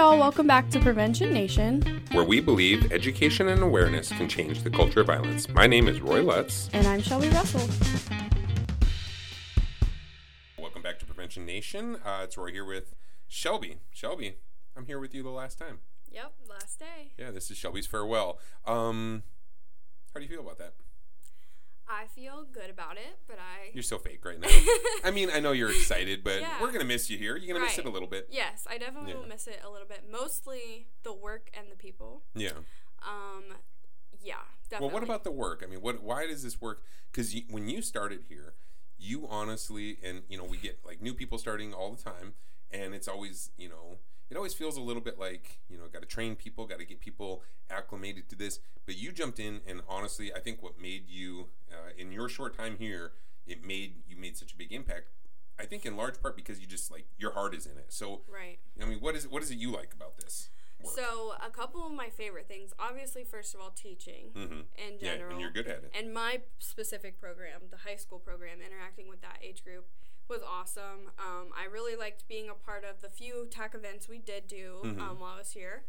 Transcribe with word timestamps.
y'all. 0.00 0.18
Welcome 0.18 0.46
back 0.46 0.70
to 0.70 0.80
Prevention 0.80 1.30
Nation. 1.30 1.82
where 2.12 2.24
we 2.24 2.40
believe 2.40 2.90
education 2.90 3.48
and 3.48 3.62
awareness 3.62 4.08
can 4.08 4.30
change 4.30 4.62
the 4.62 4.70
culture 4.70 5.02
of 5.02 5.08
violence. 5.08 5.46
My 5.50 5.66
name 5.66 5.88
is 5.88 6.00
Roy 6.00 6.22
Lutz. 6.22 6.70
And 6.72 6.86
I'm 6.86 7.02
Shelby 7.02 7.28
Russell. 7.28 7.68
Welcome 10.58 10.80
back 10.80 10.98
to 11.00 11.04
Prevention 11.04 11.44
Nation. 11.44 11.96
Uh, 12.02 12.20
it's 12.22 12.38
Roy 12.38 12.50
here 12.50 12.64
with 12.64 12.94
Shelby. 13.28 13.80
Shelby, 13.90 14.36
I'm 14.74 14.86
here 14.86 14.98
with 14.98 15.14
you 15.14 15.22
the 15.22 15.28
last 15.28 15.58
time. 15.58 15.80
Yep, 16.10 16.32
last 16.48 16.78
day. 16.78 17.12
Yeah, 17.18 17.30
this 17.30 17.50
is 17.50 17.58
Shelby's 17.58 17.86
farewell. 17.86 18.38
Um, 18.66 19.24
how 20.14 20.20
do 20.20 20.24
you 20.24 20.30
feel 20.30 20.40
about 20.40 20.56
that? 20.60 20.72
I 21.92 22.06
feel 22.06 22.44
good 22.52 22.70
about 22.70 22.96
it, 22.96 23.18
but 23.26 23.38
I. 23.38 23.70
You're 23.74 23.82
so 23.82 23.98
fake 23.98 24.24
right 24.24 24.38
now. 24.38 24.48
I 25.04 25.10
mean, 25.10 25.28
I 25.34 25.40
know 25.40 25.52
you're 25.52 25.70
excited, 25.70 26.22
but 26.22 26.40
Yeah. 26.40 26.60
we're 26.60 26.70
gonna 26.70 26.84
miss 26.84 27.10
you 27.10 27.18
here. 27.18 27.36
You're 27.36 27.52
gonna 27.52 27.64
miss 27.66 27.78
it 27.78 27.84
a 27.86 27.90
little 27.90 28.06
bit. 28.08 28.28
Yes, 28.30 28.66
I 28.70 28.78
definitely 28.78 29.10
Yeah. 29.12 29.18
will 29.18 29.26
miss 29.26 29.46
it 29.48 29.60
a 29.64 29.68
little 29.70 29.88
bit. 29.88 30.04
Mostly 30.10 30.86
the 31.02 31.12
work 31.12 31.50
and 31.52 31.70
the 31.70 31.76
people. 31.76 32.22
Yeah. 32.34 32.50
Um, 33.02 33.54
yeah, 34.22 34.36
definitely. 34.68 34.86
Well, 34.86 34.94
what 34.94 35.02
about 35.02 35.24
the 35.24 35.32
work? 35.32 35.62
I 35.64 35.68
mean, 35.70 35.80
what? 35.80 36.02
Why 36.02 36.26
does 36.26 36.42
this 36.42 36.60
work? 36.60 36.82
Because 37.10 37.34
when 37.50 37.68
you 37.68 37.82
started 37.82 38.24
here, 38.28 38.54
you 38.98 39.26
honestly, 39.28 39.98
and 40.04 40.22
you 40.28 40.38
know, 40.38 40.44
we 40.44 40.58
get 40.58 40.78
like 40.84 41.02
new 41.02 41.14
people 41.14 41.38
starting 41.38 41.72
all 41.74 41.90
the 41.92 42.02
time, 42.02 42.34
and 42.70 42.94
it's 42.94 43.08
always, 43.08 43.50
you 43.56 43.68
know, 43.68 43.98
it 44.30 44.36
always 44.36 44.54
feels 44.54 44.76
a 44.76 44.80
little 44.80 45.02
bit 45.02 45.18
like, 45.18 45.58
you 45.68 45.76
know, 45.76 45.84
got 45.92 46.02
to 46.02 46.08
train 46.08 46.36
people, 46.36 46.66
got 46.66 46.78
to 46.78 46.84
get 46.84 47.00
people 47.00 47.42
acclimated 47.68 48.28
to 48.30 48.36
this. 48.36 48.60
But 48.86 48.96
you 48.96 49.12
jumped 49.12 49.38
in, 49.40 49.60
and 49.66 49.80
honestly, 49.88 50.32
I 50.32 50.38
think 50.40 50.62
what 50.62 50.80
made 50.80 51.08
you, 51.08 51.48
uh, 51.70 51.90
in 51.98 52.12
your 52.12 52.28
short 52.28 52.56
time 52.56 52.76
here, 52.78 53.12
it 53.46 53.64
made 53.64 54.02
you 54.08 54.16
made 54.16 54.36
such 54.36 54.52
a 54.52 54.56
big 54.56 54.72
impact. 54.72 55.08
I 55.58 55.66
think 55.66 55.84
in 55.84 55.96
large 55.96 56.22
part 56.22 56.36
because 56.36 56.60
you 56.60 56.66
just 56.66 56.90
like 56.90 57.06
your 57.18 57.32
heart 57.32 57.54
is 57.54 57.66
in 57.66 57.76
it. 57.76 57.86
So, 57.92 58.22
Right. 58.28 58.58
I 58.80 58.84
mean, 58.86 59.00
what 59.00 59.14
is 59.16 59.24
it? 59.24 59.30
What 59.32 59.42
is 59.42 59.50
it 59.50 59.58
you 59.58 59.70
like 59.72 59.92
about 59.92 60.16
this? 60.18 60.48
Work? 60.82 60.94
So, 60.94 61.34
a 61.44 61.50
couple 61.50 61.84
of 61.84 61.92
my 61.92 62.08
favorite 62.08 62.48
things. 62.48 62.72
Obviously, 62.78 63.24
first 63.24 63.54
of 63.54 63.60
all, 63.60 63.70
teaching 63.70 64.30
hmm 64.32 64.60
in 64.78 64.94
Yeah, 65.00 65.12
general. 65.16 65.32
and 65.32 65.40
you're 65.40 65.50
good 65.50 65.66
at 65.66 65.82
it. 65.84 65.90
And 65.94 66.14
my 66.14 66.40
specific 66.58 67.20
program, 67.20 67.62
the 67.70 67.78
high 67.78 67.96
school 67.96 68.18
program, 68.18 68.58
interacting 68.64 69.06
with 69.08 69.20
that 69.20 69.38
age 69.42 69.62
group 69.62 69.88
was 70.30 70.40
awesome. 70.42 71.10
Um, 71.18 71.48
I 71.56 71.64
really 71.70 71.96
liked 71.96 72.26
being 72.28 72.48
a 72.48 72.54
part 72.54 72.84
of 72.84 73.02
the 73.02 73.08
few 73.10 73.46
tech 73.50 73.74
events 73.74 74.08
we 74.08 74.18
did 74.18 74.46
do 74.46 74.80
Mhm. 74.84 75.00
um, 75.00 75.20
while 75.20 75.34
I 75.34 75.38
was 75.38 75.52
here. 75.52 75.84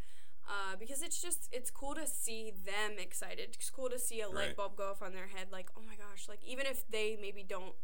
Uh, 0.48 0.74
because 0.76 1.02
it's 1.02 1.22
just 1.22 1.48
it's 1.52 1.70
cool 1.70 1.94
to 1.94 2.06
see 2.06 2.50
them 2.50 2.98
excited. 2.98 3.50
It's 3.54 3.70
cool 3.70 3.88
to 3.88 3.98
see 3.98 4.20
a 4.20 4.28
light 4.28 4.48
Right. 4.48 4.56
bulb 4.56 4.76
go 4.76 4.90
off 4.90 5.00
on 5.00 5.12
their 5.14 5.28
head, 5.28 5.52
like 5.52 5.70
oh 5.76 5.82
my 5.82 5.94
gosh! 5.94 6.28
Like 6.28 6.42
even 6.44 6.66
if 6.66 6.84
they 6.88 7.16
maybe 7.16 7.44
don't 7.44 7.76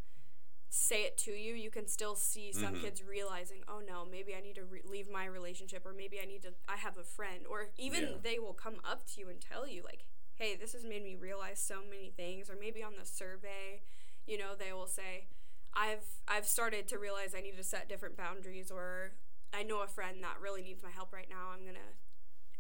say 0.69 1.05
it 1.05 1.17
to 1.17 1.31
you, 1.33 1.55
you 1.55 1.71
can 1.71 1.87
still 1.87 2.15
see 2.17 2.53
some 2.53 2.75
Mhm. 2.75 2.81
kids 2.83 3.03
realizing, 3.03 3.65
oh 3.69 3.79
no, 3.79 4.05
maybe 4.05 4.35
I 4.35 4.41
need 4.41 4.57
to 4.57 4.65
re- 4.65 4.83
leave 4.85 5.09
my 5.09 5.25
relationship, 5.25 5.87
or 5.87 5.93
maybe 5.93 6.21
I 6.21 6.25
need 6.27 6.43
to. 6.43 6.53
I 6.67 6.77
have 6.77 6.99
a 6.99 7.05
friend, 7.05 7.47
or 7.47 7.71
even 7.79 8.03
Yeah. 8.09 8.17
they 8.21 8.39
will 8.41 8.55
come 8.55 8.81
up 8.85 9.07
to 9.07 9.21
you 9.21 9.29
and 9.29 9.41
tell 9.41 9.67
you 9.67 9.83
like, 9.85 10.05
hey, 10.35 10.57
this 10.57 10.73
has 10.73 10.85
made 10.85 11.03
me 11.05 11.15
realize 11.15 11.61
so 11.61 11.83
many 11.85 12.11
things, 12.11 12.51
or 12.51 12.57
maybe 12.57 12.83
on 12.83 12.97
the 12.97 13.07
survey, 13.07 13.83
you 14.27 14.37
know, 14.37 14.55
they 14.57 14.73
will 14.73 14.87
say, 14.89 15.29
I've 15.75 16.05
I've 16.27 16.47
started 16.47 16.89
to 16.89 16.99
realize 16.99 17.35
I 17.37 17.41
need 17.41 17.57
to 17.57 17.65
set 17.65 17.89
different 17.89 18.17
boundaries, 18.17 18.71
or 18.71 19.13
I 19.53 19.63
know 19.63 19.83
a 19.83 19.87
friend 19.87 20.23
that 20.23 20.41
really 20.41 20.63
needs 20.63 20.83
my 20.83 20.91
help 20.91 21.13
right 21.13 21.29
now. 21.29 21.51
I'm 21.53 21.65
gonna 21.65 21.79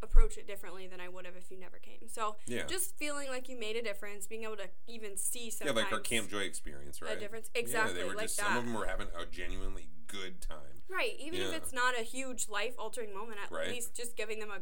approach 0.02 0.38
it 0.38 0.46
differently 0.46 0.86
than 0.86 1.00
I 1.00 1.08
would 1.08 1.26
have 1.26 1.34
if 1.36 1.50
you 1.50 1.58
never 1.58 1.78
came. 1.78 2.08
So 2.08 2.36
Yeah. 2.46 2.66
just 2.66 2.96
feeling 2.96 3.28
like 3.28 3.48
you 3.48 3.58
made 3.58 3.74
a 3.76 3.82
difference, 3.82 4.26
being 4.28 4.44
able 4.44 4.56
to 4.56 4.70
even 4.86 5.16
see 5.16 5.52
Yeah, 5.60 5.72
like 5.72 5.92
our 5.92 5.98
Camp 6.00 6.30
Joy 6.30 6.42
experience, 6.42 7.02
right? 7.02 7.16
a 7.16 7.20
difference. 7.20 7.50
Yeah, 7.54 7.60
Exactly 7.60 7.94
they 7.94 8.04
were 8.04 8.14
like 8.14 8.26
just 8.26 8.36
some 8.36 8.56
of 8.56 8.64
them 8.64 8.74
were 8.74 8.86
having 8.86 9.08
a 9.16 9.26
genuinely 9.26 9.88
good 10.06 10.40
time. 10.40 10.82
Right, 10.88 11.16
even 11.18 11.40
if 11.40 11.52
it's 11.52 11.72
not 11.72 11.98
a 11.98 12.02
huge 12.02 12.48
life 12.48 12.74
altering 12.78 13.12
moment, 13.12 13.40
at 13.44 13.50
Right. 13.50 13.68
least 13.68 13.94
just 13.94 14.16
giving 14.16 14.38
them 14.38 14.50
a 14.50 14.60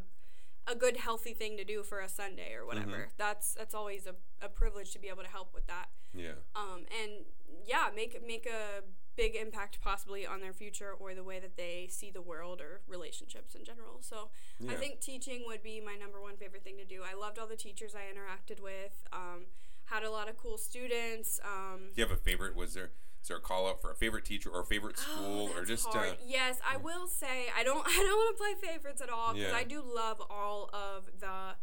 a 0.67 0.75
good 0.75 0.97
healthy 0.97 1.33
thing 1.33 1.57
to 1.57 1.65
do 1.65 1.83
for 1.83 2.01
a 2.01 2.09
Sunday 2.09 2.53
or 2.55 2.67
whatever. 2.67 2.91
Mm-hmm. 2.91 3.17
That's 3.17 3.55
that's 3.55 3.75
always 3.75 4.07
a, 4.07 4.15
a 4.45 4.49
privilege 4.49 4.93
to 4.93 4.99
be 4.99 5.09
able 5.09 5.23
to 5.23 5.29
help 5.29 5.55
with 5.55 5.67
that. 5.67 5.89
Yeah. 6.15 6.41
Um, 6.55 6.87
and 7.03 7.25
yeah, 7.65 7.89
make 7.95 8.21
make 8.27 8.47
a 8.47 8.83
big 9.17 9.35
impact 9.35 9.81
possibly 9.81 10.27
on 10.27 10.41
their 10.41 10.53
future 10.53 10.93
or 10.93 11.15
the 11.15 11.25
way 11.25 11.41
that 11.41 11.57
they 11.57 11.89
see 11.91 12.11
the 12.11 12.21
world 12.21 12.61
or 12.61 12.83
relationships 12.87 13.55
in 13.55 13.65
general. 13.65 13.99
So 14.01 14.29
I 14.69 14.75
think 14.75 15.01
teaching 15.01 15.45
would 15.47 15.63
be 15.63 15.81
my 15.81 15.95
number 15.95 16.21
one 16.21 16.37
favorite 16.37 16.65
thing 16.65 16.77
to 16.77 16.85
do. 16.85 17.01
I 17.03 17.15
loved 17.15 17.39
all 17.39 17.47
the 17.47 17.57
teachers 17.57 17.95
I 17.95 18.13
interacted 18.13 18.61
with. 18.61 19.05
Um, 19.13 19.47
had 19.87 20.03
a 20.03 20.11
lot 20.11 20.29
of 20.29 20.37
cool 20.37 20.59
students. 20.59 21.41
Um, 21.45 21.91
Do 21.95 22.03
you 22.03 22.07
have 22.07 22.17
a 22.17 22.21
favorite? 22.21 22.55
Was 22.55 22.75
there 22.75 22.91
is 23.27 23.29
there 23.29 23.39
a 23.39 23.41
call 23.41 23.67
out 23.69 23.81
for 23.83 23.91
a 23.91 23.95
favorite 23.97 24.25
teacher 24.25 24.49
or 24.51 24.61
a 24.61 24.65
favorite 24.65 24.97
school 24.97 25.51
Oh, 25.53 25.59
or 25.59 25.65
just 25.65 25.89
uh, 25.93 26.13
yes 26.25 26.61
i 26.65 26.77
will 26.77 27.09
say 27.09 27.47
i 27.59 27.65
don't 27.65 27.85
i 27.87 27.91
don't 27.97 28.17
want 28.17 28.37
to 28.37 28.41
play 28.41 28.71
favorites 28.73 29.03
at 29.03 29.11
all 29.11 29.35
because 29.35 29.51
Yeah. 29.51 29.57
i 29.59 29.65
do 29.65 29.83
love 29.83 30.23
all 30.31 30.71
of 30.73 31.07
the 31.19 31.57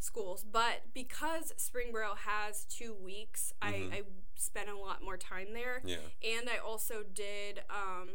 schools 0.00 0.44
but 0.50 0.82
because 0.92 1.52
springboro 1.56 2.16
has 2.26 2.64
two 2.64 2.92
weeks 2.94 3.52
Mhm. 3.62 3.92
I, 3.92 3.96
I 3.98 4.02
spent 4.34 4.68
a 4.68 4.76
lot 4.76 5.02
more 5.04 5.16
time 5.16 5.52
there 5.54 5.82
yeah 5.84 5.98
and 6.24 6.50
i 6.50 6.56
also 6.56 7.04
did 7.14 7.60
um, 7.70 8.08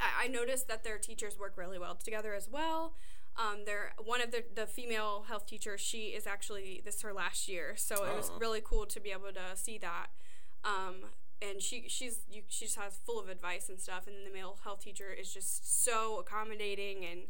I, 0.00 0.24
I 0.24 0.28
noticed 0.28 0.66
that 0.66 0.82
their 0.82 0.98
teachers 0.98 1.38
work 1.38 1.52
really 1.56 1.78
well 1.78 1.94
together 1.94 2.34
as 2.34 2.48
well 2.50 2.94
um, 3.36 3.60
they're 3.64 3.92
one 4.04 4.20
of 4.20 4.32
the, 4.32 4.42
the 4.52 4.66
female 4.66 5.24
health 5.28 5.46
teachers 5.46 5.80
she 5.80 6.06
is 6.08 6.26
actually 6.26 6.82
this 6.84 6.96
is 6.96 7.02
her 7.02 7.12
last 7.12 7.48
year 7.48 7.74
so 7.76 8.04
it 8.04 8.16
was 8.16 8.28
Oh. 8.34 8.38
really 8.40 8.60
cool 8.60 8.86
to 8.86 8.98
be 8.98 9.12
able 9.12 9.32
to 9.32 9.54
see 9.56 9.78
that 9.78 10.08
um, 10.64 10.96
and 11.42 11.60
she 11.60 11.84
she's 11.88 12.20
you, 12.30 12.42
she 12.48 12.64
just 12.66 12.76
has 12.78 12.96
full 13.04 13.18
of 13.20 13.28
advice 13.28 13.68
and 13.68 13.80
stuff 13.80 14.06
and 14.06 14.16
then 14.16 14.24
the 14.24 14.30
male 14.32 14.56
health 14.64 14.80
teacher 14.82 15.12
is 15.12 15.32
just 15.32 15.82
so 15.84 16.18
accommodating 16.18 17.04
and 17.04 17.20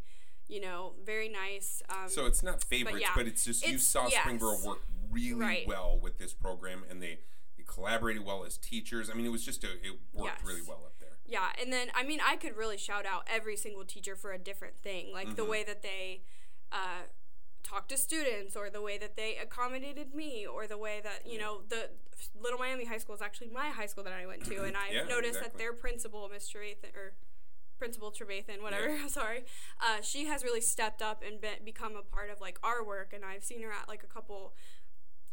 you 0.49 0.61
know 0.61 0.93
very 1.05 1.28
nice 1.28 1.83
um, 1.89 2.09
So 2.09 2.27
it's 2.27 2.43
not 2.43 2.62
favorites, 2.62 3.06
but, 3.15 3.25
yeah, 3.25 3.31
it's 3.33 3.45
just 3.45 3.67
you 3.67 3.78
saw 3.78 4.09
yes. 4.09 4.25
Springboro 4.27 4.65
work 4.67 4.81
really 5.11 5.34
Right. 5.34 5.67
well 5.69 5.99
with 6.00 6.19
this 6.19 6.33
program, 6.33 6.84
and 6.91 7.03
they, 7.03 7.19
they 7.56 7.65
collaborated 7.67 8.25
well 8.25 8.45
as 8.45 8.56
teachers. 8.56 9.11
I 9.11 9.15
mean, 9.15 9.27
it 9.27 9.31
was 9.31 9.45
just 9.45 9.62
a 9.65 9.73
it 9.73 9.99
worked 10.12 10.39
Yes. 10.39 10.47
really 10.47 10.62
well 10.67 10.83
up 10.87 10.99
there. 11.00 11.19
Yeah, 11.27 11.49
and 11.61 11.73
then 11.73 11.89
I 11.94 12.03
mean 12.03 12.21
I 12.27 12.37
could 12.37 12.56
really 12.56 12.77
shout 12.79 13.06
out 13.06 13.27
every 13.31 13.56
single 13.56 13.84
teacher 13.84 14.17
for 14.17 14.33
a 14.33 14.39
different 14.39 14.77
thing, 14.83 15.12
like 15.12 15.37
the 15.37 15.44
Mhm. 15.44 15.49
way 15.49 15.65
that 15.65 15.83
they 15.83 16.23
uh, 16.73 17.03
talk 17.62 17.89
to 17.89 17.97
students, 17.97 18.56
or 18.56 18.69
the 18.71 18.81
way 18.83 18.99
that 18.99 19.17
they 19.17 19.37
accommodated 19.37 20.15
me, 20.15 20.47
or 20.47 20.67
the 20.67 20.78
way 20.78 21.00
that 21.03 21.27
you 21.31 21.39
know 21.39 21.62
the 21.69 21.91
Little 22.41 22.59
Miami 22.59 22.84
High 22.84 22.99
School 22.99 23.15
is 23.15 23.23
actually 23.23 23.49
my 23.49 23.69
high 23.71 23.87
school 23.87 24.05
that 24.05 24.12
I 24.12 24.27
went 24.27 24.45
to, 24.47 24.62
and 24.65 24.77
I 24.84 24.93
Yeah, 24.93 25.05
noticed 25.05 25.41
that 25.41 25.59
their 25.59 25.73
principal, 25.73 26.28
Miss 26.33 26.50
Trevathan, 26.50 26.95
or 26.97 27.15
Principal 27.78 28.12
Trevathan, 28.12 28.62
whatever, 28.62 28.97
sorry, 29.09 29.45
uh, 29.81 30.00
she 30.03 30.27
has 30.27 30.45
really 30.45 30.61
stepped 30.61 31.03
up 31.03 31.23
and 31.27 31.41
be- 31.41 31.49
become 31.65 31.97
a 31.97 32.03
part 32.03 32.31
of 32.31 32.41
like 32.41 32.59
our 32.62 32.84
work, 32.84 33.12
and 33.12 33.25
I've 33.25 33.45
seen 33.45 33.62
her 33.62 33.73
at 33.73 33.89
like 33.89 34.03
a 34.03 34.06
couple 34.06 34.55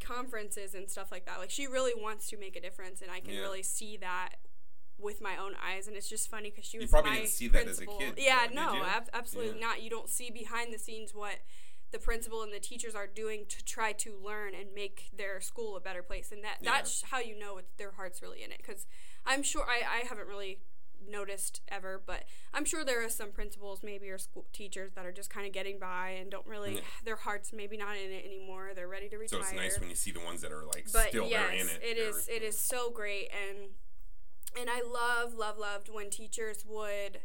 conferences 0.02 0.74
and 0.74 0.90
stuff 0.90 1.12
like 1.12 1.26
that. 1.26 1.40
Like 1.40 1.50
she 1.52 1.68
really 1.68 1.94
wants 1.96 2.30
to 2.30 2.38
make 2.38 2.56
a 2.56 2.62
difference, 2.62 3.02
and 3.02 3.12
I 3.12 3.20
can 3.20 3.34
Yeah. 3.34 3.42
really 3.42 3.64
see 3.64 3.98
that 3.98 4.36
with 4.98 5.22
my 5.22 5.38
own 5.38 5.54
eyes. 5.64 5.88
And 5.88 5.96
it's 5.96 6.10
just 6.10 6.30
funny 6.30 6.50
because 6.50 6.66
she 6.66 6.78
You 6.78 6.82
was 6.82 6.90
probably 6.92 7.12
my 7.12 7.18
didn't 7.18 7.30
see 7.30 7.48
that 7.50 7.68
as 7.68 7.80
a 7.80 7.84
principal. 7.86 7.98
kid, 8.00 8.14
Yeah, 8.18 8.48
though, 8.48 8.54
no, 8.54 8.84
ab- 8.84 9.10
absolutely 9.14 9.60
Yeah. 9.60 9.68
not. 9.68 9.82
You 9.82 9.90
don't 9.90 10.10
see 10.10 10.30
behind 10.30 10.74
the 10.74 10.80
scenes 10.80 11.14
what 11.14 11.40
the 11.92 12.00
principal 12.00 12.44
and 12.44 12.54
the 12.54 12.60
teachers 12.60 12.94
are 12.96 13.08
doing 13.08 13.46
to 13.50 13.64
try 13.64 13.92
to 13.94 14.16
learn 14.24 14.54
and 14.54 14.74
make 14.76 15.10
their 15.16 15.42
school 15.42 15.76
a 15.76 15.80
better 15.80 16.04
place 16.04 16.32
and 16.32 16.44
that 16.44 16.58
Yeah. 16.62 16.72
that's 16.74 17.02
how 17.04 17.20
you 17.20 17.38
know 17.38 17.58
it's 17.58 17.74
their 17.78 17.92
heart's 17.92 18.22
really 18.22 18.44
in 18.44 18.52
it 18.52 18.58
because 18.60 18.86
i'm 19.26 19.42
sure 19.44 19.64
I, 19.68 20.02
I 20.02 20.06
haven't 20.08 20.28
really 20.28 20.60
noticed 21.08 21.62
ever 21.70 22.02
but 22.06 22.26
i'm 22.54 22.66
sure 22.66 22.84
there 22.86 23.04
are 23.04 23.10
some 23.10 23.32
principals 23.32 23.82
maybe 23.82 24.10
or 24.10 24.18
school 24.18 24.46
teachers 24.54 24.92
that 24.94 25.06
are 25.06 25.12
just 25.12 25.30
kind 25.30 25.48
of 25.48 25.54
getting 25.54 25.80
by 25.80 26.10
and 26.20 26.30
don't 26.30 26.46
really 26.46 26.76
Yeah. 26.76 26.82
their 27.06 27.16
heart's 27.16 27.52
maybe 27.54 27.78
not 27.78 27.98
in 27.98 28.12
it 28.12 28.26
anymore 28.26 28.72
they're 28.76 28.88
ready 28.88 29.10
to 29.10 29.18
So 29.28 29.40
it's 29.40 29.54
nice 29.54 29.80
when 29.80 29.90
you 29.90 29.96
see 29.96 30.12
the 30.12 30.20
ones 30.20 30.42
that 30.42 30.52
are 30.52 30.66
like 30.66 30.88
but 30.94 31.10
still 31.10 31.28
yes, 31.28 31.48
there 31.50 31.60
in 31.60 31.68
it. 31.70 31.80
it 31.82 31.98
is 31.98 32.28
it 32.28 32.44
is 32.44 32.60
so 32.60 32.92
great 32.92 33.30
and 33.34 33.70
and 34.60 34.70
I 34.70 34.82
love 34.82 35.34
love 35.34 35.58
loved 35.58 35.90
when 35.90 36.10
teachers 36.10 36.66
would 36.68 37.22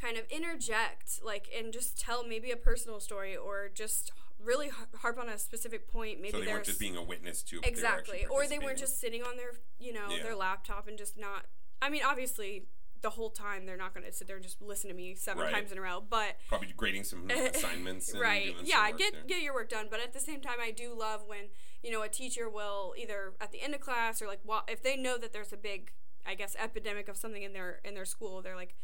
kind 0.00 0.16
of 0.16 0.24
interject 0.30 1.20
like 1.24 1.48
and 1.56 1.72
just 1.72 1.98
tell 1.98 2.26
maybe 2.26 2.50
a 2.50 2.56
personal 2.56 3.00
story 3.00 3.36
or 3.36 3.68
just 3.74 4.12
really 4.42 4.70
harp 5.00 5.18
on 5.18 5.28
a 5.28 5.38
specific 5.38 5.88
point 5.90 6.20
maybe 6.20 6.32
So 6.32 6.40
they 6.40 6.52
weren't 6.52 6.64
just 6.64 6.78
being 6.80 6.96
a 6.96 7.02
witness 7.02 7.42
to. 7.44 7.60
they 7.60 7.68
exactly 7.68 8.26
or 8.30 8.46
they 8.46 8.58
weren't 8.58 8.78
just 8.78 9.00
sitting 9.00 9.22
on 9.22 9.36
their 9.36 9.52
you 9.78 9.92
know 9.92 10.08
Yeah. 10.10 10.22
their 10.22 10.36
laptop 10.36 10.86
and 10.88 10.98
just 10.98 11.18
not 11.18 11.46
I 11.80 11.88
mean 11.88 12.02
obviously 12.06 12.66
the 13.02 13.10
whole 13.10 13.30
time 13.30 13.66
they're 13.66 13.76
not 13.76 13.94
going 13.94 14.04
to 14.06 14.12
sit 14.12 14.26
there 14.26 14.36
and 14.36 14.44
just 14.44 14.60
listen 14.60 14.88
to 14.90 14.96
me 14.96 15.14
seven 15.14 15.42
Right. 15.44 15.52
times 15.54 15.70
in 15.72 15.78
a 15.78 15.80
row 15.80 16.02
but 16.08 16.36
probably 16.48 16.72
grading 16.76 17.04
some 17.04 17.30
assignments. 17.54 18.12
And 18.12 18.20
right 18.20 18.54
yeah 18.64 18.90
get 18.92 19.12
there. 19.12 19.22
get 19.26 19.42
your 19.42 19.54
work 19.54 19.68
done 19.70 19.86
but 19.90 20.00
at 20.00 20.12
the 20.12 20.20
same 20.20 20.40
time 20.40 20.56
i 20.60 20.70
do 20.70 20.94
love 20.98 21.22
when 21.26 21.48
you 21.82 21.90
know 21.90 22.02
a 22.02 22.08
teacher 22.08 22.48
will 22.48 22.94
either 22.98 23.32
at 23.40 23.52
the 23.52 23.62
end 23.62 23.74
of 23.74 23.80
class 23.80 24.20
or 24.20 24.26
like 24.26 24.40
well, 24.44 24.64
if 24.68 24.82
they 24.82 24.96
know 24.96 25.16
that 25.18 25.32
there's 25.32 25.52
a 25.52 25.56
big 25.56 25.92
i 26.26 26.34
guess 26.34 26.56
epidemic 26.58 27.08
of 27.08 27.16
something 27.16 27.42
in 27.42 27.52
their 27.52 27.80
in 27.84 27.94
their 27.94 28.04
school 28.04 28.42
they're 28.42 28.56
like 28.56 28.74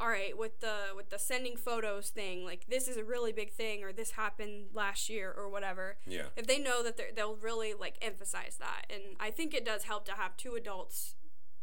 all 0.00 0.08
right 0.08 0.36
with 0.38 0.58
the 0.60 0.76
with 0.96 1.10
the 1.10 1.18
sending 1.18 1.56
photos 1.56 2.08
thing 2.08 2.44
like 2.44 2.64
this 2.68 2.88
is 2.88 2.96
a 2.96 3.04
really 3.04 3.32
big 3.32 3.52
thing 3.52 3.84
or 3.84 3.92
this 3.92 4.12
happened 4.12 4.64
last 4.72 5.08
year 5.10 5.32
or 5.36 5.48
whatever 5.48 5.98
Yeah. 6.06 6.22
if 6.36 6.46
they 6.46 6.58
know 6.58 6.82
that 6.82 6.96
they're, 6.96 7.10
they'll 7.14 7.36
really 7.36 7.74
like 7.74 7.96
emphasize 8.00 8.56
that 8.58 8.86
and 8.88 9.02
i 9.20 9.30
think 9.30 9.52
it 9.54 9.64
does 9.64 9.84
help 9.84 10.06
to 10.06 10.12
have 10.12 10.36
two 10.38 10.54
adults 10.54 11.14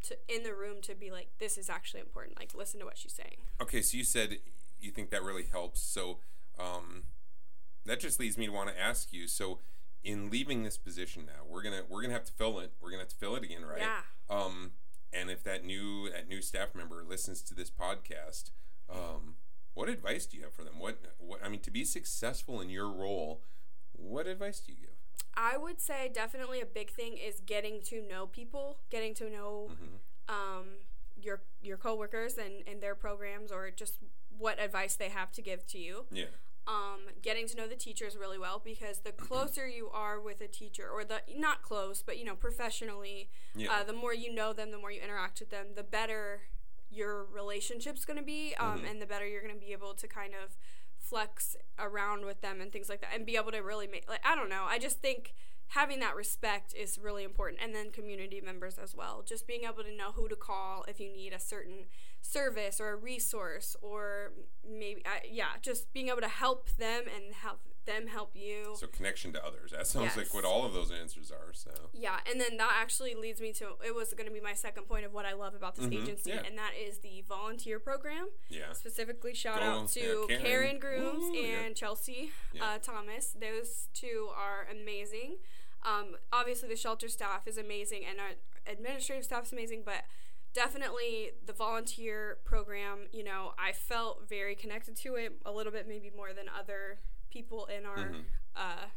to 0.04 0.16
in 0.30 0.44
the 0.44 0.54
room 0.54 0.82
to 0.84 0.94
be 0.94 1.10
like 1.10 1.30
this 1.40 1.58
is 1.58 1.68
actually 1.70 2.02
important 2.02 2.38
like 2.40 2.54
listen 2.54 2.80
to 2.80 2.86
what 2.86 2.98
she's 2.98 3.14
saying 3.14 3.38
Okay, 3.60 3.82
so 3.82 3.98
you 3.98 4.04
said 4.04 4.38
you 4.80 4.92
think 4.92 5.10
that 5.10 5.24
really 5.24 5.46
helps. 5.52 5.82
So, 5.82 6.20
um, 6.60 7.06
that 7.88 8.00
just 8.00 8.20
leads 8.20 8.38
me 8.38 8.46
to 8.46 8.52
want 8.52 8.70
to 8.70 8.80
ask 8.80 9.12
you. 9.12 9.28
So, 9.28 9.58
in 10.04 10.30
leaving 10.30 10.62
this 10.62 10.78
position 10.78 11.26
now, 11.26 11.42
we're 11.50 11.64
gonna 11.64 11.82
we're 11.90 12.02
gonna 12.04 12.14
have 12.14 12.26
to 12.26 12.32
fill 12.34 12.60
it. 12.60 12.74
We're 12.80 12.92
gonna 12.92 13.02
have 13.02 13.10
to 13.10 13.16
fill 13.16 13.36
it 13.36 13.44
again, 13.44 13.66
right? 13.66 13.80
Yeah. 13.82 14.02
Um, 14.30 14.74
and 15.14 15.30
if 15.30 15.44
that 15.44 15.64
new 15.66 16.10
that 16.12 16.28
new 16.28 16.42
staff 16.42 16.76
member 16.76 17.04
listens 17.08 17.42
to 17.44 17.54
this 17.54 17.70
podcast, 17.70 18.52
um, 18.90 19.36
what 19.74 19.90
advice 19.90 20.26
do 20.26 20.38
you 20.38 20.44
have 20.44 20.54
for 20.54 20.64
them? 20.64 20.80
What 20.80 21.00
what 21.20 21.44
I 21.44 21.50
mean 21.50 21.62
to 21.62 21.72
be 21.72 21.86
successful 21.86 22.62
in 22.62 22.70
your 22.70 22.90
role, 22.92 23.42
what 23.94 24.28
advice 24.28 24.60
do 24.60 24.72
you 24.74 24.80
give? 24.80 24.90
I 25.36 25.58
would 25.58 25.80
say 25.80 26.10
definitely 26.14 26.62
a 26.62 26.66
big 26.66 26.90
thing 26.92 27.18
is 27.18 27.42
getting 27.42 27.82
to 27.84 28.02
know 28.02 28.26
people, 28.28 28.80
getting 28.90 29.14
to 29.16 29.30
know 29.30 29.70
Mm-hmm. 29.72 30.34
um, 30.60 30.66
your 31.22 31.42
your 31.62 31.78
coworkers 31.78 32.38
and, 32.38 32.64
and 32.68 32.82
their 32.82 32.94
programs 32.96 33.52
or 33.52 33.72
just 33.72 33.96
what 34.38 34.60
advice 34.60 34.96
they 34.96 35.10
have 35.10 35.32
to 35.32 35.42
give 35.42 35.66
to 35.68 35.80
you. 35.80 36.06
Yeah. 36.12 36.26
Um, 36.68 37.08
getting 37.22 37.48
to 37.48 37.56
know 37.56 37.66
the 37.66 37.78
teachers 37.78 38.18
really 38.18 38.38
well 38.38 38.62
because 38.64 39.00
the 39.00 39.12
closer 39.28 39.66
you 39.68 39.90
are 39.94 40.20
with 40.20 40.42
a 40.42 40.48
teacher 40.50 40.90
or 40.90 41.06
the 41.06 41.22
not 41.38 41.62
close 41.62 42.02
but 42.02 42.18
you 42.18 42.26
know 42.26 42.36
professionally, 42.36 43.30
Yeah. 43.56 43.72
uh, 43.72 43.84
the 43.86 43.94
more 43.94 44.14
you 44.14 44.34
know 44.34 44.52
them, 44.52 44.72
the 44.72 44.78
more 44.78 44.92
you 44.92 45.00
interact 45.02 45.40
with 45.40 45.50
them, 45.50 45.68
the 45.76 45.84
better 45.84 46.42
your 46.90 47.24
relationship's 47.26 48.04
going 48.06 48.18
to 48.20 48.24
be 48.24 48.54
um, 48.56 48.82
Mhm. 48.82 48.90
and 48.92 49.02
the 49.02 49.06
better 49.06 49.26
you're 49.28 49.42
going 49.42 49.54
to 49.54 49.60
be 49.66 49.72
able 49.72 49.94
to 49.94 50.08
kind 50.08 50.34
of 50.36 50.58
flex 51.00 51.56
around 51.80 52.26
with 52.26 52.42
them 52.42 52.60
and 52.60 52.72
things 52.74 52.90
like 52.90 53.00
that 53.02 53.12
and 53.14 53.26
be 53.26 53.38
able 53.38 53.52
to 53.52 53.60
really 53.60 53.88
make 53.88 54.10
like 54.10 54.26
I 54.26 54.36
don't 54.36 54.50
know 54.50 54.66
I 54.66 54.78
just 54.78 55.00
think 55.02 55.34
having 55.70 56.00
that 56.00 56.16
respect 56.16 56.74
is 56.74 56.98
really 56.98 57.24
important 57.24 57.62
and 57.62 57.76
then 57.76 57.92
community 57.92 58.42
members 58.42 58.78
as 58.78 58.96
well. 58.96 59.24
Just 59.26 59.48
being 59.48 59.64
able 59.64 59.84
to 59.84 59.94
know 59.94 60.12
who 60.14 60.28
to 60.28 60.36
call 60.36 60.86
if 60.88 61.00
you 61.00 61.12
need 61.12 61.34
a 61.34 61.40
certain 61.40 61.86
service 62.22 62.80
or 62.80 62.90
a 62.90 62.96
resource 62.96 63.76
or 63.82 64.34
maybe 64.68 65.02
I, 65.06 65.22
yeah 65.32 65.52
just 65.62 65.94
being 65.94 66.10
able 66.10 66.22
to 66.22 66.28
help 66.28 66.70
them 66.78 67.04
and 67.14 67.34
help 67.34 67.60
them 67.88 68.06
help 68.06 68.32
you 68.36 68.76
so 68.78 68.86
connection 68.86 69.34
to 69.34 69.44
others. 69.44 69.72
That 69.72 69.88
sounds 69.88 70.16
like 70.16 70.32
what 70.36 70.46
all 70.46 70.64
of 70.66 70.74
those 70.74 70.92
answers 70.92 71.32
are. 71.32 71.52
So. 71.54 71.72
yeah, 71.94 72.20
and 72.30 72.40
then 72.40 72.58
that 72.58 72.72
actually 72.80 73.16
leads 73.16 73.42
me 73.42 73.52
to 73.54 73.70
it 73.84 73.96
was 73.96 74.14
going 74.14 74.28
to 74.28 74.34
be 74.34 74.40
my 74.40 74.54
second 74.54 74.84
point 74.84 75.06
of 75.06 75.14
what 75.14 75.26
I 75.26 75.34
love 75.34 75.56
about 75.56 75.76
this 75.76 75.88
Mhm, 75.88 76.04
agency, 76.04 76.30
yeah. 76.30 76.44
and 76.46 76.56
that 76.60 76.74
is 76.80 77.00
the 77.00 77.24
volunteer 77.28 77.80
program. 77.80 78.28
Yeah. 78.50 78.74
Specifically, 78.74 79.34
shout 79.34 79.60
Go, 79.60 79.66
out 79.66 79.88
to 79.90 80.28
yeah, 80.30 80.38
Karen. 80.38 80.80
Karen, 80.80 80.80
Grooms 80.80 81.26
yeah. 81.34 81.62
and 81.66 81.76
Chelsea 81.76 82.32
Yeah. 82.54 82.64
uh, 82.66 82.78
Thomas. 82.78 83.32
Those 83.40 83.88
two 83.96 84.30
are 84.36 84.68
amazing. 84.70 85.38
Um, 85.84 86.18
obviously, 86.32 86.70
the 86.70 86.76
shelter 86.76 87.08
staff 87.08 87.48
is 87.48 87.58
amazing, 87.58 88.04
and 88.06 88.20
our 88.20 88.32
administrative 88.66 89.24
staff 89.26 89.46
is 89.46 89.54
amazing, 89.54 89.84
but 89.86 90.04
definitely 90.54 91.32
the 91.46 91.54
volunteer 91.54 92.40
program. 92.44 93.08
You 93.12 93.24
know, 93.24 93.54
I 93.58 93.72
felt 93.72 94.28
very 94.28 94.56
connected 94.56 94.96
to 94.98 95.16
it 95.16 95.34
a 95.46 95.52
little 95.52 95.72
bit, 95.72 95.88
maybe 95.88 96.12
more 96.16 96.34
than 96.34 96.48
other 96.50 97.00
people 97.30 97.66
in 97.68 97.86
our 97.86 97.98
Mhm. 97.98 98.26
uh, 98.56 98.88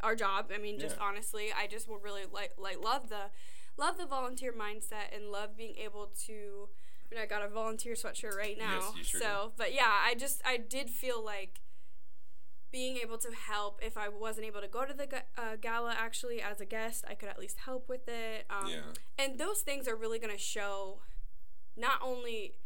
our 0.00 0.14
job. 0.14 0.50
I 0.54 0.58
mean, 0.58 0.78
just 0.78 0.96
Yeah. 0.96 1.02
honestly, 1.02 1.52
I 1.52 1.66
just 1.66 1.88
will 1.88 1.98
really 1.98 2.24
like 2.26 2.52
like 2.58 2.78
love 2.78 3.08
the 3.08 3.30
love 3.76 3.96
the 3.98 4.06
volunteer 4.06 4.52
mindset 4.52 5.12
and 5.14 5.30
love 5.30 5.56
being 5.56 5.76
able 5.76 6.08
to. 6.26 6.68
I 7.10 7.14
mean, 7.14 7.22
I 7.22 7.26
got 7.26 7.42
a 7.42 7.48
volunteer 7.48 7.94
sweatshirt 7.94 8.36
right 8.36 8.56
now. 8.58 8.80
Yes, 8.80 8.96
you 8.96 9.04
sure 9.04 9.20
so, 9.20 9.52
but 9.56 9.72
yeah, 9.74 9.90
I 10.02 10.14
just 10.14 10.40
I 10.44 10.56
did 10.56 10.90
feel 10.90 11.22
like 11.24 11.60
being 12.70 12.98
able 12.98 13.16
to 13.16 13.30
help 13.32 13.80
if 13.82 13.96
I 13.96 14.08
wasn't 14.10 14.46
able 14.46 14.60
to 14.60 14.68
go 14.68 14.84
to 14.84 14.92
the 14.92 15.24
uh, 15.38 15.56
gala 15.56 15.94
actually 15.96 16.42
as 16.42 16.60
a 16.60 16.66
guest, 16.66 17.02
I 17.08 17.14
could 17.14 17.30
at 17.30 17.38
least 17.38 17.58
help 17.60 17.88
with 17.88 18.06
it. 18.08 18.44
Um, 18.50 18.68
Yeah. 18.68 18.82
And 19.16 19.38
those 19.38 19.62
things 19.62 19.88
are 19.88 19.96
really 19.96 20.18
going 20.18 20.32
to 20.32 20.38
show 20.38 21.00
not 21.76 22.02
only 22.02 22.56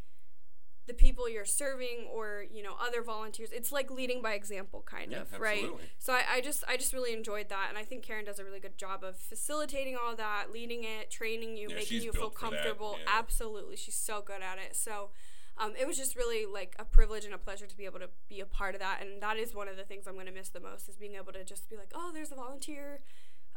the 0.86 0.94
people 0.94 1.28
you're 1.28 1.44
serving 1.44 2.08
or 2.12 2.44
you 2.52 2.62
know 2.62 2.74
other 2.80 3.02
volunteers. 3.02 3.50
It's 3.52 3.70
like 3.70 3.90
leading 3.90 4.20
by 4.22 4.32
example 4.34 4.82
kind 4.84 5.12
Yeah, 5.12 5.20
of 5.20 5.40
right? 5.40 5.70
so 5.98 6.12
I, 6.12 6.22
I 6.34 6.40
just 6.40 6.64
i 6.66 6.76
just 6.76 6.92
really 6.92 7.12
enjoyed 7.12 7.48
that 7.50 7.66
and 7.68 7.78
i 7.78 7.82
think 7.84 8.02
karen 8.02 8.24
does 8.24 8.38
a 8.40 8.44
really 8.44 8.58
good 8.60 8.76
job 8.76 9.04
of 9.04 9.16
facilitating 9.16 9.96
all 9.96 10.16
that 10.16 10.46
leading 10.52 10.82
it 10.84 11.10
training 11.10 11.56
you 11.56 11.68
Yeah, 11.70 11.76
making 11.76 12.02
you 12.02 12.12
feel 12.12 12.22
built 12.22 12.34
for 12.38 12.50
that, 12.50 12.62
comfortable. 12.64 12.96
yeah. 12.98 13.18
absolutely 13.18 13.76
she's 13.76 13.94
so 13.94 14.22
good 14.24 14.42
at 14.42 14.58
it. 14.58 14.74
So 14.76 15.10
um, 15.58 15.74
it 15.78 15.86
was 15.86 15.98
just 15.98 16.16
really 16.16 16.46
like 16.46 16.74
a 16.78 16.84
privilege 16.84 17.24
and 17.26 17.34
a 17.34 17.38
pleasure 17.38 17.66
to 17.66 17.76
be 17.76 17.84
able 17.84 18.00
to 18.00 18.08
be 18.28 18.40
a 18.40 18.46
part 18.46 18.74
of 18.74 18.80
that 18.80 18.98
and 19.02 19.22
that 19.22 19.36
is 19.36 19.54
one 19.54 19.68
of 19.68 19.76
the 19.76 19.84
things 19.84 20.06
i'm 20.06 20.14
going 20.14 20.26
to 20.26 20.32
miss 20.32 20.48
the 20.48 20.60
most 20.60 20.88
is 20.88 20.96
being 20.96 21.14
able 21.14 21.32
to 21.32 21.44
just 21.44 21.68
be 21.68 21.76
like 21.76 21.90
oh 21.94 22.10
there's 22.12 22.32
a 22.32 22.34
volunteer 22.34 23.00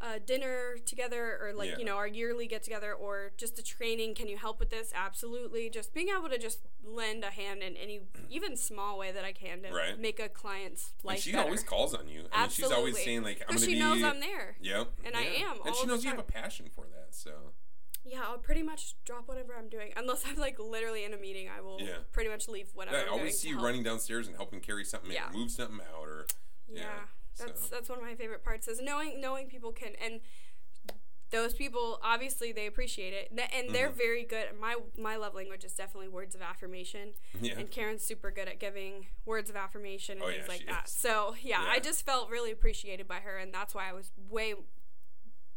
uh, 0.02 0.20
dinner 0.26 0.76
together 0.86 1.40
or 1.42 1.54
like 1.54 1.70
Yeah. 1.72 1.78
you 1.78 1.86
know 1.86 1.96
our 1.96 2.08
yearly 2.08 2.48
get 2.48 2.64
together 2.64 2.94
or 2.94 3.32
just 3.38 3.58
a 3.58 3.64
training 3.64 4.14
can 4.14 4.28
you 4.28 4.38
help 4.38 4.60
with 4.60 4.70
this 4.70 4.92
absolutely 4.94 5.70
just 5.70 5.94
being 5.94 6.10
able 6.10 6.28
to 6.30 6.38
just 6.38 6.60
lend 6.84 7.24
a 7.24 7.30
hand 7.32 7.64
in 7.64 7.78
any 7.78 8.02
even 8.30 8.58
small 8.58 8.98
way 8.98 9.12
that 9.14 9.24
i 9.24 9.32
can 9.32 9.62
to 9.64 9.72
Right. 9.72 9.98
make 9.98 10.20
a 10.20 10.28
client's 10.28 10.92
life 11.04 11.16
And 11.16 11.24
she 11.24 11.32
better 11.32 11.46
always 11.46 11.64
calls 11.64 11.94
on 11.94 12.08
you. 12.10 12.26
I 12.32 12.42
mean, 12.42 12.50
she's 12.50 12.66
always 12.66 12.96
Absolutely. 12.96 13.02
saying 13.04 13.24
like, 13.24 13.42
"I'm 13.48 13.56
gonna 13.56 13.60
she 13.66 13.74
be." 13.74 13.80
knows 13.80 14.04
i'm 14.04 14.20
there 14.20 14.58
Yep. 14.62 14.88
And 15.06 15.16
I 15.16 15.22
am 15.22 15.58
And 15.66 15.76
she 15.76 15.86
knows 15.88 16.04
you 16.04 16.10
have 16.10 16.20
a 16.20 16.24
passion 16.24 16.68
for 16.76 16.86
that. 16.88 17.16
So. 17.16 17.32
yeah 18.04 18.22
i'll 18.28 18.38
pretty 18.38 18.62
much 18.64 18.96
drop 19.06 19.28
whatever 19.30 19.56
i'm 19.58 19.70
doing 19.70 19.92
unless 19.96 20.24
i'm 20.28 20.36
like 20.36 20.60
literally 20.60 21.06
in 21.06 21.14
a 21.14 21.18
meeting 21.18 21.48
i 21.50 21.62
will 21.62 21.80
Yeah. 21.82 22.00
pretty 22.12 22.30
much 22.30 22.48
leave 22.50 22.68
whatever 22.74 22.98
Yeah, 22.98 23.04
I 23.06 23.08
always 23.08 23.40
see 23.40 23.48
you 23.48 23.56
help. 23.56 23.66
running 23.66 23.82
downstairs 23.84 24.28
and 24.28 24.36
helping 24.36 24.60
carry 24.60 24.84
something 24.84 25.12
Yeah. 25.12 25.28
in, 25.32 25.40
move 25.40 25.52
something 25.52 25.80
out, 25.92 26.08
or 26.08 26.28
yeah, 26.68 26.82
Yeah, 26.82 27.00
that's 27.38 27.62
so. 27.64 27.68
that's 27.76 27.90
one 27.90 27.98
of 28.00 28.04
my 28.04 28.16
favorite 28.16 28.44
parts 28.44 28.68
is 28.68 28.82
knowing 28.82 29.20
knowing 29.22 29.48
people 29.48 29.72
can 29.72 29.94
and 30.04 30.20
those 31.32 31.54
people 31.54 32.00
obviously 32.04 32.52
they 32.52 32.68
appreciate 32.68 33.12
it 33.14 33.32
and 33.54 33.74
they're 33.74 33.90
Mhm. 33.90 33.96
very 33.98 34.24
good 34.24 34.48
my 34.60 34.76
my 34.98 35.16
love 35.16 35.34
language 35.34 35.64
is 35.66 35.74
definitely 35.74 36.08
words 36.08 36.36
of 36.36 36.42
affirmation 36.42 37.14
yeah. 37.42 37.58
and 37.58 37.70
Karen's 37.70 38.04
super 38.04 38.30
good 38.32 38.48
at 38.48 38.60
giving 38.60 39.08
words 39.26 39.50
of 39.50 39.56
affirmation 39.56 40.18
and 40.20 40.24
Oh, 40.24 40.28
things 40.28 40.44
yeah, 40.48 40.54
like 40.54 40.66
that 40.68 40.86
is. 40.86 40.92
so 40.92 41.36
yeah, 41.42 41.66
I 41.68 41.80
just 41.80 42.06
felt 42.06 42.30
really 42.30 42.52
appreciated 42.52 43.08
by 43.08 43.18
her 43.22 43.38
and 43.38 43.54
that's 43.54 43.74
why 43.74 43.90
I 43.90 43.94
was 43.94 44.12
way 44.30 44.54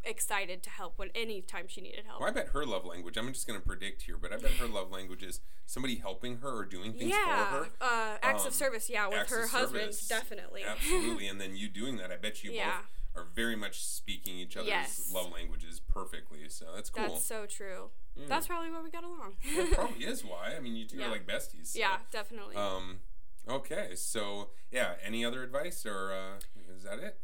excited 0.05 0.63
to 0.63 0.71
help 0.71 0.95
when 0.99 1.11
anytime 1.15 1.67
she 1.69 1.81
needed 1.81 2.05
help 2.07 2.21
Well, 2.21 2.31
I 2.31 2.33
bet 2.33 2.49
her 2.49 2.65
love 2.65 2.85
language. 2.85 3.17
I'm 3.17 3.33
just 3.33 3.47
going 3.47 3.61
to 3.61 3.67
predict 3.67 4.03
here, 4.03 4.17
but 4.17 4.33
I 4.33 4.37
bet 4.37 4.53
her 4.53 4.67
love 4.79 4.91
language 4.91 5.23
is 5.23 5.41
somebody 5.67 5.97
helping 5.97 6.39
her 6.39 6.49
or 6.59 6.65
doing 6.65 6.93
things 6.95 7.11
yeah 7.11 7.47
for 7.47 7.55
her. 7.65 7.71
uh, 7.81 8.17
acts 8.23 8.43
Um, 8.43 8.49
of 8.49 8.55
service 8.55 8.89
yeah 8.89 9.07
with 9.09 9.29
her 9.29 9.47
husband 9.49 9.95
service. 9.95 10.09
definitely 10.09 10.63
Absolutely, 10.69 11.29
and 11.29 11.41
then 11.41 11.57
you 11.57 11.69
doing 11.69 11.97
that, 11.99 12.11
I 12.13 12.17
bet 12.17 12.43
you 12.45 12.53
Yeah. 12.53 12.79
both 13.15 13.23
are 13.23 13.27
very 13.35 13.57
much 13.57 13.83
speaking 13.85 14.39
each 14.39 14.57
other's 14.57 14.69
Yes. 14.69 15.11
love 15.13 15.33
languages 15.33 15.81
perfectly. 15.81 16.49
So 16.49 16.67
that's 16.75 16.89
cool. 16.91 17.09
that's 17.09 17.25
so 17.25 17.47
true 17.47 17.91
Yeah. 18.17 18.27
that's 18.29 18.47
probably 18.47 18.71
why 18.71 18.81
we 18.83 18.91
got 18.91 19.05
along 19.05 19.37
probably 19.73 20.05
is 20.05 20.25
why. 20.25 20.55
I 20.57 20.61
mean, 20.61 20.77
you 20.77 20.87
two 20.87 20.99
Yeah. 20.99 21.09
are 21.09 21.11
like 21.11 21.27
besties. 21.27 21.69
so. 21.69 21.79
yeah 21.81 21.99
definitely 22.13 22.57
Um. 22.57 23.01
Okay. 23.49 23.95
So 23.97 24.51
yeah. 24.71 24.95
Any 25.03 25.25
other 25.25 25.43
advice, 25.43 25.85
or 25.87 26.13
uh, 26.13 26.39
is 26.77 26.85
that 26.85 26.99
it? 26.99 27.19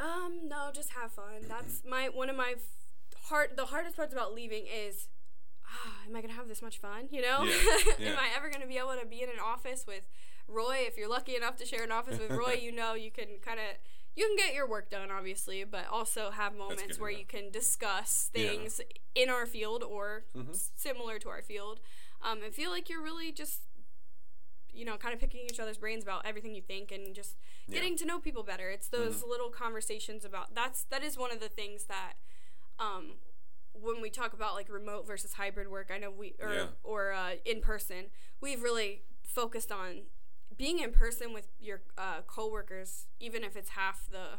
Um, 0.00 0.48
no, 0.48 0.70
just 0.72 0.90
have 0.90 1.12
fun. 1.12 1.42
That's 1.48 1.82
my 1.88 2.08
one 2.08 2.30
of 2.30 2.36
my 2.36 2.54
f- 2.56 3.20
hard. 3.24 3.50
The 3.56 3.66
hardest 3.66 3.96
parts 3.96 4.12
about 4.12 4.34
leaving 4.34 4.64
is, 4.66 5.08
ah, 5.66 5.92
am 6.08 6.14
I 6.14 6.20
gonna 6.20 6.34
have 6.34 6.48
this 6.48 6.62
much 6.62 6.78
fun? 6.78 7.08
You 7.10 7.22
know, 7.22 7.44
Yeah, 7.44 7.76
yeah. 7.98 8.08
am 8.10 8.18
I 8.18 8.28
ever 8.36 8.50
gonna 8.50 8.66
be 8.66 8.78
able 8.78 8.94
to 9.00 9.06
be 9.06 9.22
in 9.22 9.28
an 9.28 9.40
office 9.42 9.84
with 9.86 10.02
Roy? 10.46 10.78
If 10.86 10.96
you're 10.96 11.08
lucky 11.08 11.34
enough 11.36 11.56
to 11.56 11.66
share 11.66 11.82
an 11.82 11.92
office 11.92 12.18
with 12.18 12.30
Roy, 12.30 12.58
you 12.62 12.70
know 12.72 12.94
you 12.94 13.10
can 13.10 13.26
kind 13.42 13.58
of 13.58 13.76
you 14.14 14.26
can 14.26 14.36
get 14.36 14.54
your 14.54 14.68
work 14.68 14.90
done, 14.90 15.10
obviously, 15.12 15.62
but 15.64 15.86
also 15.90 16.30
have 16.30 16.54
moments 16.56 16.98
where 16.98 17.12
know. 17.12 17.18
you 17.18 17.24
can 17.24 17.50
discuss 17.50 18.30
Yeah. 18.34 18.48
things 18.48 18.80
in 19.14 19.28
our 19.30 19.46
field 19.46 19.82
or 19.84 20.24
Mhm. 20.36 20.50
s- 20.50 20.72
similar 20.74 21.18
to 21.20 21.28
our 21.28 21.42
field, 21.42 21.80
um, 22.22 22.42
and 22.42 22.52
feel 22.54 22.70
like 22.70 22.88
you're 22.88 23.02
really 23.02 23.30
just. 23.32 23.60
You 24.78 24.84
know, 24.84 24.96
kind 24.96 25.12
of 25.12 25.20
picking 25.20 25.40
each 25.50 25.58
other's 25.58 25.76
brains 25.78 26.04
about 26.04 26.24
everything 26.24 26.54
you 26.54 26.62
think, 26.62 26.92
and 26.92 27.14
just 27.14 27.36
Yeah. 27.66 27.74
getting 27.74 27.96
to 27.98 28.04
know 28.06 28.18
people 28.20 28.42
better. 28.44 28.70
It's 28.70 28.88
those 28.88 29.16
Mm-hmm. 29.16 29.30
little 29.30 29.50
conversations 29.50 30.24
about 30.24 30.54
that's 30.54 30.84
that 30.84 31.02
is 31.02 31.18
one 31.18 31.32
of 31.32 31.40
the 31.40 31.48
things 31.48 31.84
that 31.84 32.14
um 32.78 33.14
when 33.72 34.00
we 34.00 34.10
talk 34.10 34.32
about 34.32 34.54
like 34.54 34.68
remote 34.68 35.06
versus 35.06 35.34
hybrid 35.34 35.68
work, 35.68 35.90
I 35.92 35.98
know 35.98 36.10
we 36.10 36.34
or 36.40 36.52
Yeah. 36.54 36.66
or 36.84 37.12
uh, 37.12 37.34
in 37.44 37.60
person, 37.60 38.06
we've 38.40 38.62
really 38.62 39.02
focused 39.22 39.70
on 39.72 40.02
being 40.56 40.78
in 40.80 40.90
person 40.92 41.32
with 41.32 41.48
your 41.60 41.82
uh, 41.96 42.22
coworkers, 42.26 43.06
even 43.20 43.44
if 43.44 43.54
it's 43.56 43.70
half 43.70 44.06
the 44.10 44.38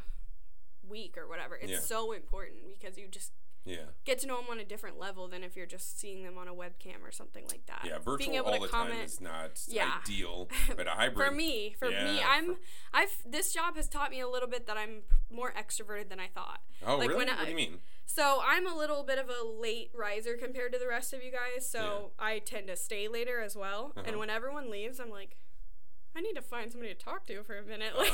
week 0.88 1.18
or 1.18 1.28
whatever. 1.28 1.56
It's 1.56 1.72
Yeah. 1.72 1.80
so 1.80 2.12
important 2.14 2.68
because 2.68 2.98
you 2.98 3.08
just 3.08 3.32
Yeah. 3.66 3.78
get 4.06 4.20
to 4.20 4.28
know 4.28 4.38
them 4.38 4.46
on 4.50 4.60
a 4.60 4.64
different 4.66 4.98
level 4.98 5.28
than 5.28 5.44
if 5.44 5.56
you're 5.56 5.66
just 5.68 6.00
seeing 6.00 6.24
them 6.24 6.38
on 6.38 6.48
a 6.48 6.54
webcam 6.54 7.04
or 7.04 7.12
something 7.12 7.46
like 7.48 7.66
that. 7.68 7.82
Yeah. 7.86 7.98
Virtual 7.98 8.18
Being 8.18 8.36
able 8.36 8.48
all 8.48 8.56
to 8.56 8.62
the 8.62 8.68
comment 8.68 8.96
time 8.96 9.04
is 9.06 9.22
not 9.22 9.62
Yeah. 9.68 10.00
ideal, 10.04 10.48
but 10.76 10.88
a 10.88 10.92
hybrid. 10.92 11.28
for 11.28 11.34
me 11.36 11.76
for 11.78 11.90
me 11.90 12.22
i'm 12.26 12.56
for- 12.56 12.60
i've 12.94 13.18
this 13.26 13.54
job 13.54 13.76
has 13.76 13.88
taught 13.88 14.10
me 14.12 14.20
a 14.22 14.28
little 14.28 14.48
bit 14.50 14.66
that 14.68 14.78
i'm 14.78 15.02
more 15.30 15.52
extroverted 15.54 16.10
than 16.10 16.20
i 16.20 16.28
thought 16.28 16.60
Oh, 16.86 16.96
like, 16.98 17.10
really? 17.10 17.26
when 17.26 17.28
what 17.28 17.40
I- 17.40 17.44
do 17.46 17.50
you 17.52 17.56
mean? 17.56 17.78
so 18.06 18.42
i'm 18.46 18.66
a 18.66 18.76
little 18.76 19.04
bit 19.04 19.20
of 19.20 19.28
a 19.30 19.46
late 19.46 19.92
riser 19.94 20.36
compared 20.38 20.72
to 20.74 20.80
the 20.80 20.88
rest 20.88 21.14
of 21.14 21.24
you 21.24 21.32
guys 21.32 21.70
so 21.70 22.12
i 22.18 22.40
tend 22.40 22.68
to 22.68 22.76
stay 22.76 23.08
later 23.08 23.40
as 23.42 23.56
well 23.56 23.92
Uh-huh. 23.96 24.06
and 24.08 24.18
when 24.20 24.30
everyone 24.30 24.70
leaves 24.72 25.00
i'm 25.00 25.10
like 25.12 25.36
I 26.16 26.22
need 26.22 26.34
to 26.34 26.42
find 26.42 26.72
somebody 26.72 26.94
to 26.94 27.00
talk 27.00 27.26
to 27.28 27.44
for 27.44 27.58
a 27.58 27.62
minute. 27.64 27.94
Like, 27.98 28.14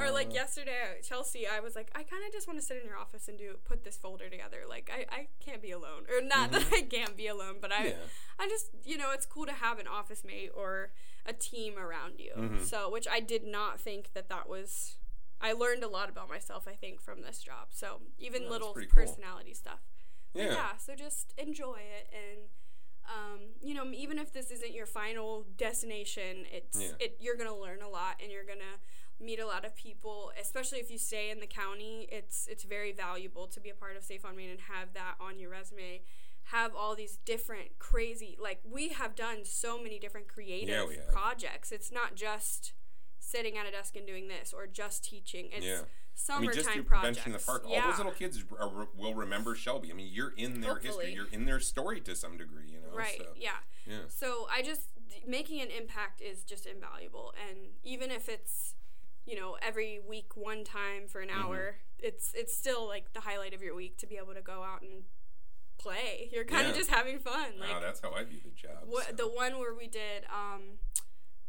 or 0.00 0.10
like 0.10 0.28
Uh. 0.28 0.34
yesterday 0.34 0.76
at 0.98 1.02
Chelsea, 1.04 1.46
I 1.46 1.60
was 1.60 1.74
like, 1.74 1.90
I 1.94 2.02
kind 2.02 2.24
of 2.26 2.32
just 2.32 2.46
want 2.46 2.58
to 2.58 2.64
sit 2.64 2.78
in 2.80 2.86
your 2.88 2.96
office 2.96 3.28
and 3.28 3.36
do 3.38 3.56
put 3.64 3.84
this 3.84 3.96
folder 3.96 4.28
together. 4.28 4.62
Like, 4.68 4.90
I, 4.92 5.04
I 5.14 5.28
can't 5.44 5.60
be 5.60 5.70
alone, 5.70 6.04
or 6.10 6.20
not 6.22 6.50
that 6.52 6.64
I 6.72 6.82
can't 6.82 7.16
be 7.16 7.26
alone, 7.26 7.56
but 7.60 7.72
I, 7.72 7.76
Mm-hmm. 7.76 7.86
Yeah. 7.88 7.94
I 8.38 8.48
just, 8.48 8.66
you 8.84 8.96
know, 8.96 9.10
it's 9.12 9.26
cool 9.26 9.46
to 9.46 9.52
have 9.52 9.78
an 9.78 9.86
office 9.86 10.22
mate 10.24 10.50
or 10.54 10.90
a 11.26 11.32
team 11.32 11.78
around 11.78 12.18
you. 12.20 12.32
Mhm. 12.36 12.64
So, 12.64 12.90
which 12.90 13.06
I 13.10 13.20
did 13.20 13.44
not 13.44 13.80
think 13.80 14.12
that 14.14 14.28
that 14.28 14.48
was. 14.48 14.96
I 15.40 15.52
learned 15.52 15.84
a 15.84 15.88
lot 15.88 16.08
about 16.08 16.28
myself, 16.30 16.66
I 16.66 16.72
think, 16.72 17.00
from 17.02 17.20
this 17.22 17.40
job. 17.42 17.68
So 17.70 18.00
even 18.18 18.44
Yeah, 18.44 18.48
little 18.50 18.72
pretty 18.72 18.88
cool. 18.90 19.02
personality 19.04 19.52
stuff. 19.52 19.80
But 20.32 20.42
Yeah. 20.44 20.52
yeah, 20.52 20.76
so 20.78 20.94
just 20.94 21.34
enjoy 21.36 21.76
it 21.80 22.08
and 22.12 22.48
um, 23.08 23.40
you 23.62 23.74
know, 23.74 23.84
even 23.92 24.18
if 24.18 24.32
this 24.32 24.50
isn't 24.50 24.72
your 24.72 24.86
final 24.86 25.46
destination, 25.56 26.46
it's 26.50 26.80
Yeah. 26.80 26.92
it 26.98 27.16
you're 27.20 27.36
gonna 27.36 27.56
learn 27.56 27.82
a 27.82 27.88
lot 27.88 28.20
and 28.22 28.30
you're 28.32 28.44
gonna 28.44 28.80
meet 29.18 29.38
a 29.38 29.46
lot 29.46 29.64
of 29.64 29.74
people, 29.76 30.32
especially 30.40 30.78
if 30.78 30.90
you 30.90 30.98
stay 30.98 31.30
in 31.30 31.40
the 31.40 31.46
county. 31.46 32.08
It's 32.10 32.46
it's 32.46 32.64
very 32.64 32.92
valuable 32.92 33.46
to 33.48 33.60
be 33.60 33.70
a 33.70 33.74
part 33.74 33.96
of 33.96 34.04
Safe 34.04 34.24
on 34.24 34.36
Main 34.36 34.50
and 34.50 34.60
have 34.62 34.92
that 34.94 35.14
on 35.20 35.38
your 35.38 35.50
resume. 35.50 36.02
Have 36.50 36.74
all 36.76 36.94
these 36.94 37.16
different 37.24 37.78
crazy 37.78 38.36
like 38.38 38.60
we 38.64 38.90
have 38.90 39.14
done 39.14 39.44
so 39.44 39.80
many 39.82 39.98
different 39.98 40.28
creative 40.28 40.74
have. 40.74 41.08
projects. 41.08 41.72
It's 41.72 41.90
not 41.90 42.14
just 42.14 42.72
sitting 43.18 43.56
at 43.58 43.66
a 43.66 43.70
desk 43.72 43.96
and 43.96 44.06
doing 44.06 44.28
this 44.28 44.52
or 44.52 44.66
just 44.66 45.02
teaching. 45.04 45.50
It's 45.52 45.64
Yeah. 45.66 45.84
I 46.30 46.40
mean, 46.40 46.52
just 46.52 46.68
through 46.70 46.82
projects. 46.84 47.18
Prevention 47.20 47.32
in 47.32 47.38
the 47.38 47.44
Park, 47.44 47.64
all 47.66 47.80
those 47.90 47.98
little 47.98 48.12
kids 48.12 48.42
are, 48.58 48.88
will 48.96 49.14
remember 49.14 49.54
Shelby. 49.54 49.90
I 49.90 49.94
mean, 49.94 50.08
you're 50.10 50.32
in 50.36 50.60
their 50.60 50.76
history, 50.78 51.12
you're 51.12 51.28
in 51.30 51.44
their 51.44 51.60
story 51.60 52.00
to 52.02 52.14
some 52.16 52.36
degree, 52.36 52.66
you 52.68 52.80
know. 52.80 52.96
Right. 52.96 53.18
So, 53.18 53.26
Yeah. 53.36 53.50
yeah. 53.86 53.98
So 54.08 54.46
I 54.50 54.62
just 54.62 54.82
making 55.26 55.60
an 55.60 55.68
impact 55.70 56.20
is 56.20 56.42
just 56.44 56.66
invaluable, 56.66 57.32
and 57.48 57.58
even 57.84 58.10
if 58.10 58.28
it's 58.28 58.74
you 59.26 59.36
know 59.38 59.56
every 59.60 60.00
week 60.06 60.36
one 60.36 60.64
time 60.64 61.06
for 61.08 61.20
an 61.20 61.28
Mm-hmm. 61.28 61.42
hour, 61.46 61.76
it's 61.98 62.32
it's 62.34 62.56
still 62.56 62.86
like 62.86 63.12
the 63.12 63.20
highlight 63.20 63.54
of 63.54 63.62
your 63.62 63.74
week 63.74 63.98
to 63.98 64.06
be 64.06 64.16
able 64.16 64.34
to 64.34 64.42
go 64.42 64.62
out 64.62 64.82
and 64.82 65.02
play. 65.78 66.28
You're 66.32 66.44
kind 66.44 66.66
of 66.66 66.72
Yeah. 66.74 66.78
just 66.78 66.90
having 66.90 67.18
fun. 67.18 67.58
Like 67.58 67.70
wow, 67.70 67.80
that's 67.80 68.00
how 68.00 68.12
I 68.12 68.24
view 68.24 68.40
the 68.42 68.50
job. 68.50 68.84
what 68.86 69.06
so. 69.10 69.12
the 69.16 69.28
one 69.28 69.58
where 69.58 69.74
we 69.74 69.86
did 69.88 70.24
um 70.32 70.78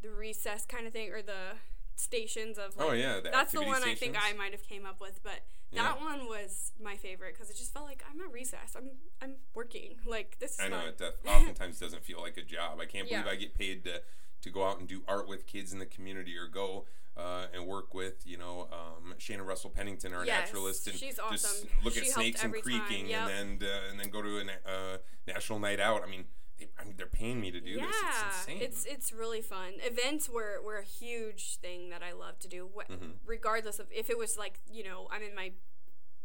the 0.01 0.09
recess 0.09 0.65
kind 0.65 0.85
of 0.85 0.93
thing 0.93 1.11
or 1.11 1.21
the 1.21 1.55
stations 1.99 2.57
of 2.57 2.77
like, 2.77 2.87
Oh, 2.89 2.91
yeah, 2.93 3.19
the 3.19 3.29
that's 3.29 3.51
the 3.53 3.61
one 3.61 3.83
I 3.83 3.95
think 3.95 4.15
I 4.17 4.33
might 4.33 4.51
have 4.51 4.63
came 4.63 4.85
up 4.85 5.01
with 5.01 5.21
but 5.23 5.39
that 5.73 5.99
one 5.99 6.27
was 6.27 6.71
my 6.81 6.95
favorite 6.95 7.33
because 7.35 7.49
it 7.49 7.57
just 7.57 7.73
felt 7.73 7.85
like 7.85 8.01
I'm 8.09 8.21
at 8.21 8.31
recess 8.31 8.75
I'm 8.75 8.89
I'm 9.21 9.35
working 9.53 9.95
like 10.05 10.37
this 10.39 10.53
is 10.53 10.59
I 10.61 10.69
know 10.69 10.77
fun. 10.79 10.87
it 10.87 10.97
def- 10.97 11.13
oftentimes 11.27 11.79
doesn't 11.79 12.03
feel 12.05 12.21
like 12.21 12.37
a 12.37 12.41
job. 12.43 12.79
I 12.79 12.85
can't 12.85 13.07
believe 13.09 13.25
Yeah. 13.25 13.31
I 13.31 13.35
get 13.35 13.53
paid 13.55 13.83
to 13.85 14.01
to 14.43 14.49
go 14.49 14.65
out 14.67 14.79
and 14.79 14.87
do 14.87 15.01
art 15.07 15.27
with 15.27 15.45
kids 15.47 15.73
in 15.73 15.79
the 15.79 15.85
community 15.85 16.37
or 16.37 16.47
go 16.47 16.85
uh, 17.17 17.47
and 17.53 17.65
work 17.65 17.95
with 17.95 18.25
you 18.27 18.37
know 18.37 18.67
um, 18.71 19.15
Shannon 19.17 19.45
Russell 19.45 19.71
Pennington, 19.71 20.13
our 20.13 20.23
Yes, 20.23 20.45
naturalist, 20.47 20.85
and 20.87 20.95
she's 20.95 21.19
just 21.31 21.65
look 21.83 21.95
She 21.95 22.01
at 22.01 22.05
snakes 22.07 22.43
and 22.43 22.53
creaking, 22.53 23.07
yep. 23.09 23.27
and 23.27 23.59
then 23.59 23.67
uh, 23.69 23.89
and 23.89 23.99
then 23.99 24.09
go 24.11 24.21
to 24.21 24.37
a 24.37 24.43
na- 24.43 24.51
uh, 24.65 24.97
national 25.27 25.57
night 25.57 25.79
out. 25.79 26.03
I 26.03 26.09
mean, 26.09 26.25
they, 26.59 26.67
I 26.79 26.83
mean, 26.85 26.95
they're 26.97 27.05
paying 27.07 27.39
me 27.41 27.51
to 27.51 27.59
do 27.61 27.71
yeah, 27.71 27.85
this. 27.85 27.95
It's 28.01 28.37
insane. 28.47 28.57
it's 28.61 28.85
it's 28.85 29.13
really 29.13 29.41
fun. 29.41 29.73
Events 29.83 30.29
were, 30.29 30.61
were 30.63 30.77
a 30.77 30.83
huge 30.83 31.57
thing 31.57 31.89
that 31.89 32.01
I 32.03 32.13
love 32.13 32.39
to 32.39 32.47
do. 32.47 32.69
Wh- 32.75 32.91
Mm-hmm. 32.91 33.11
Regardless 33.25 33.79
of 33.79 33.87
if 33.91 34.09
it 34.09 34.17
was 34.17 34.37
like 34.37 34.59
you 34.71 34.83
know 34.83 35.07
I'm 35.11 35.21
in 35.21 35.35
my 35.35 35.51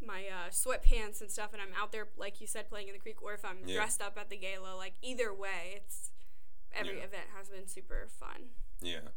my 0.04 0.24
uh, 0.26 0.50
sweatpants 0.50 1.20
and 1.20 1.30
stuff, 1.30 1.52
and 1.52 1.62
I'm 1.62 1.72
out 1.80 1.92
there 1.92 2.08
like 2.16 2.40
you 2.40 2.46
said 2.46 2.68
playing 2.68 2.88
in 2.88 2.92
the 2.94 2.98
creek, 3.00 3.22
or 3.22 3.34
if 3.34 3.44
I'm 3.44 3.58
Yeah. 3.66 3.76
dressed 3.76 4.00
up 4.02 4.16
at 4.18 4.30
the 4.30 4.36
gala. 4.36 4.74
Like 4.76 4.94
either 5.02 5.32
way, 5.34 5.74
it's 5.76 6.10
every 6.74 6.98
Yeah. 6.98 7.04
event 7.04 7.24
has 7.36 7.48
been 7.48 7.66
super 7.68 8.08
fun. 8.08 8.50
Yeah. 8.80 9.08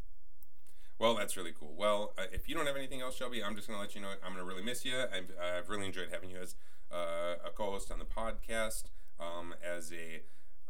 Well, 0.98 1.16
that's 1.16 1.36
really 1.36 1.52
cool. 1.52 1.74
Well, 1.76 2.14
uh, 2.18 2.24
if 2.32 2.48
you 2.48 2.56
don't 2.56 2.68
have 2.68 2.78
anything 2.78 3.02
else, 3.02 3.16
Shelby, 3.18 3.44
I'm 3.44 3.56
just 3.56 3.68
going 3.68 3.78
to 3.78 3.82
let 3.82 3.96
you 3.96 4.02
know 4.02 4.12
I'm 4.24 4.34
going 4.34 4.46
to 4.46 4.50
really 4.50 4.64
miss 4.64 4.86
you. 4.86 4.98
I've, 4.98 5.30
I've 5.42 5.70
really 5.70 5.86
enjoyed 5.88 6.08
having 6.12 6.30
you 6.30 6.38
as 6.38 6.56
uh, 6.92 7.36
a 7.46 7.50
co-host 7.54 7.92
on 7.92 8.00
the 8.00 8.06
podcast, 8.06 8.84
um, 9.20 9.54
as 9.62 9.92
a, 9.92 10.22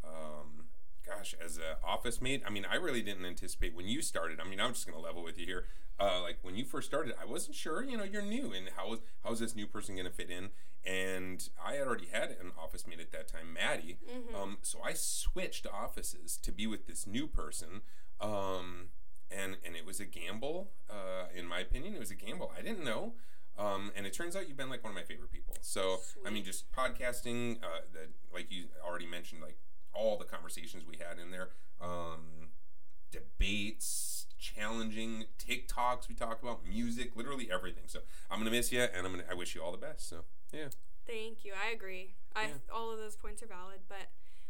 um, 0.05 0.65
gosh, 1.05 1.35
as 1.43 1.57
an 1.57 1.63
office 1.83 2.21
mate. 2.21 2.43
I 2.45 2.50
mean, 2.50 2.65
I 2.69 2.75
really 2.75 3.01
didn't 3.01 3.25
anticipate 3.25 3.75
when 3.75 3.88
you 3.88 4.01
started. 4.01 4.39
I 4.39 4.47
mean, 4.47 4.59
I'm 4.59 4.74
just 4.74 4.85
going 4.85 4.97
to 4.97 5.03
level 5.03 5.24
with 5.24 5.38
you 5.38 5.45
here. 5.45 5.65
Uh, 6.00 6.21
like 6.21 6.39
when 6.41 6.55
you 6.55 6.65
first 6.65 6.88
started, 6.88 7.13
I 7.21 7.25
wasn't 7.25 7.55
sure. 7.55 7.83
You 7.83 7.97
know, 7.97 8.03
you're 8.03 8.21
new, 8.21 8.51
and 8.51 8.69
how 8.75 8.93
is 8.93 9.00
how 9.24 9.31
is 9.31 9.39
this 9.39 9.55
new 9.55 9.67
person 9.67 9.95
going 9.95 10.07
to 10.07 10.12
fit 10.12 10.29
in? 10.29 10.50
And 10.85 11.47
I 11.63 11.74
had 11.74 11.88
already 11.88 12.07
had 12.12 12.29
an 12.29 12.51
office 12.62 12.85
mate 12.85 13.00
at 13.00 13.12
that 13.12 13.27
time, 13.27 13.53
Maddie. 13.53 13.97
Um, 14.35 14.57
so 14.62 14.79
I 14.83 14.93
switched 14.93 15.65
offices 15.65 16.38
to 16.43 16.51
be 16.51 16.67
with 16.67 16.85
this 16.85 17.07
new 17.07 17.27
person. 17.27 17.81
Um, 18.21 18.89
and 19.31 19.57
and 19.65 19.75
it 19.75 19.85
was 19.85 20.00
a 20.00 20.05
gamble. 20.05 20.71
Uh, 20.89 21.25
in 21.33 21.47
my 21.47 21.59
opinion, 21.59 21.95
it 21.95 22.00
was 22.00 22.12
a 22.12 22.15
gamble. 22.15 22.51
I 22.57 22.62
didn't 22.62 22.83
know, 22.83 23.13
um, 23.57 23.91
and 23.95 24.05
it 24.05 24.13
turns 24.13 24.35
out 24.35 24.47
you've 24.47 24.57
been 24.57 24.69
like 24.69 24.83
one 24.83 24.91
of 24.91 24.95
my 24.95 25.03
favorite 25.03 25.31
people. 25.31 25.55
So 25.62 26.00
I 26.25 26.29
mean, 26.29 26.43
just 26.43 26.71
podcasting. 26.71 27.57
Uh, 27.57 27.81
that 27.93 28.09
like 28.33 28.51
you 28.51 28.65
already 28.85 29.07
mentioned, 29.07 29.41
like 29.41 29.57
conversations 30.49 30.83
we 30.87 30.97
had 30.97 31.17
in 31.17 31.31
there, 31.31 31.49
um, 31.81 32.49
debates, 33.11 34.27
challenging 34.37 35.25
TikToks 35.39 36.07
we 36.07 36.13
talked 36.13 36.43
about, 36.43 36.65
music, 36.67 37.15
literally 37.15 37.49
everything. 37.51 37.85
So 37.87 37.99
I'm 38.29 38.37
gonna 38.39 38.51
miss 38.51 38.71
you, 38.71 38.81
and 38.81 39.05
I'm 39.07 39.11
gonna 39.13 39.23
I 39.29 39.33
wish 39.33 39.55
you 39.55 39.63
all 39.63 39.71
the 39.71 39.77
best. 39.79 40.07
So 40.07 40.23
yeah, 40.53 40.67
Thank 41.07 41.43
you. 41.45 41.53
I 41.53 41.71
agree. 41.71 42.13
I 42.35 42.43
Yeah. 42.47 42.53
all 42.73 42.91
of 42.91 42.97
those 42.99 43.15
points 43.15 43.41
are 43.43 43.47
valid, 43.47 43.81
but 43.87 44.09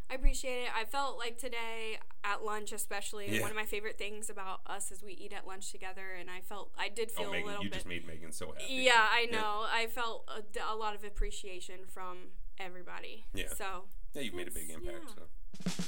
I 0.10 0.16
appreciate 0.16 0.64
it. 0.64 0.70
I 0.76 0.86
felt 0.86 1.18
like 1.18 1.38
today 1.38 1.98
at 2.24 2.44
lunch, 2.44 2.72
especially 2.72 3.30
Yeah. 3.36 3.42
one 3.42 3.50
of 3.52 3.56
my 3.56 3.66
favorite 3.66 3.98
things 3.98 4.30
about 4.30 4.62
us 4.66 4.92
is 4.92 5.02
we 5.04 5.14
eat 5.14 5.32
at 5.34 5.48
lunch 5.48 5.72
together, 5.72 6.12
and 6.14 6.30
I 6.30 6.42
felt 6.42 6.72
I 6.78 6.90
did 6.90 7.10
feel 7.12 7.28
oh 7.28 7.30
a 7.30 7.32
Megan, 7.32 7.48
little 7.48 7.64
you 7.64 7.70
bit. 7.70 7.76
just 7.76 7.88
made 7.88 8.06
Megan 8.06 8.32
so 8.34 8.52
happy. 8.52 8.66
Yeah, 8.74 9.08
I 9.12 9.26
know. 9.32 9.66
I 9.70 9.88
felt 9.88 10.30
a 10.70 10.76
lot 10.76 10.94
of 10.96 11.04
appreciation 11.06 11.86
from 11.88 12.32
everybody. 12.60 13.26
Yeah. 13.34 13.50
So 13.54 13.86
Yeah, 14.14 14.22
you've 14.22 14.34
made 14.34 14.48
a 14.48 14.52
big 14.52 14.70
impact. 14.70 14.98
yeah. 15.08 15.14
So. 15.16 15.22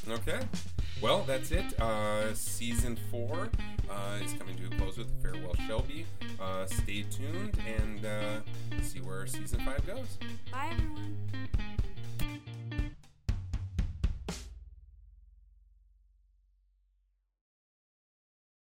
Okay. 0.10 0.40
Well, 1.02 1.24
that's 1.28 1.52
it. 1.52 1.80
Uh, 1.80 2.34
season 2.34 2.98
four 3.12 3.50
uh, 3.90 4.24
is 4.24 4.34
coming 4.34 4.56
to 4.58 4.66
a 4.66 4.80
close 4.80 4.98
with 4.98 5.10
Farewell 5.22 5.56
Shelby. 5.68 6.06
Uh, 6.42 6.66
stay 6.66 7.04
tuned 7.04 7.58
and 7.68 8.06
uh, 8.06 8.82
see 8.82 9.00
where 9.00 9.28
season 9.28 9.60
five 9.60 9.86
goes. 9.86 10.18
bye 10.52 10.70
everyone. 10.72 11.18